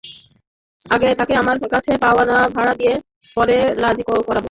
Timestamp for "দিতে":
2.73-2.89